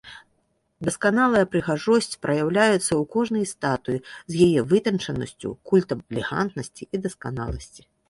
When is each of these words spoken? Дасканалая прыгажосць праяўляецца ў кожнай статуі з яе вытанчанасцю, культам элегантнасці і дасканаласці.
Дасканалая 0.87 1.43
прыгажосць 1.55 2.17
праяўляецца 2.27 2.81
ў 2.81 3.03
кожнай 3.17 3.45
статуі 3.53 4.03
з 4.09 4.33
яе 4.49 4.61
вытанчанасцю, 4.75 5.49
культам 5.71 5.99
элегантнасці 6.11 6.83
і 6.93 7.07
дасканаласці. 7.09 7.93